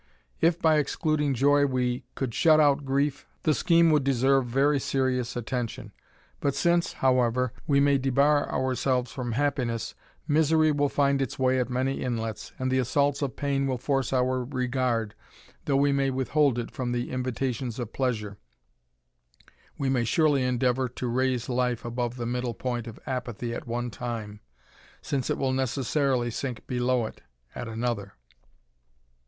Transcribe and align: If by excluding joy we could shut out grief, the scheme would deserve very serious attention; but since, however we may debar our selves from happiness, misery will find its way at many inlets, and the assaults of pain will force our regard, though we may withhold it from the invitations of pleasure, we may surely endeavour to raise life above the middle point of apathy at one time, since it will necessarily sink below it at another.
If 0.39 0.59
by 0.59 0.79
excluding 0.79 1.35
joy 1.35 1.67
we 1.67 2.05
could 2.15 2.33
shut 2.33 2.59
out 2.59 2.85
grief, 2.85 3.27
the 3.43 3.53
scheme 3.53 3.91
would 3.91 4.03
deserve 4.03 4.47
very 4.47 4.79
serious 4.79 5.35
attention; 5.35 5.91
but 6.39 6.55
since, 6.55 6.93
however 7.05 7.53
we 7.67 7.79
may 7.79 7.99
debar 7.99 8.49
our 8.51 8.73
selves 8.73 9.11
from 9.11 9.33
happiness, 9.33 9.93
misery 10.27 10.71
will 10.71 10.89
find 10.89 11.21
its 11.21 11.37
way 11.37 11.59
at 11.59 11.69
many 11.69 12.01
inlets, 12.01 12.51
and 12.57 12.71
the 12.71 12.79
assaults 12.79 13.21
of 13.21 13.35
pain 13.35 13.67
will 13.67 13.77
force 13.77 14.11
our 14.11 14.43
regard, 14.43 15.13
though 15.65 15.77
we 15.77 15.91
may 15.91 16.09
withhold 16.09 16.57
it 16.57 16.71
from 16.71 16.93
the 16.93 17.11
invitations 17.11 17.77
of 17.77 17.93
pleasure, 17.93 18.39
we 19.77 19.87
may 19.87 20.03
surely 20.03 20.41
endeavour 20.41 20.89
to 20.89 21.05
raise 21.07 21.47
life 21.47 21.85
above 21.85 22.15
the 22.15 22.25
middle 22.25 22.55
point 22.55 22.87
of 22.87 22.99
apathy 23.05 23.53
at 23.53 23.67
one 23.67 23.91
time, 23.91 24.39
since 25.03 25.29
it 25.29 25.37
will 25.37 25.53
necessarily 25.53 26.31
sink 26.31 26.65
below 26.65 27.05
it 27.05 27.21
at 27.53 27.67
another. 27.67 28.13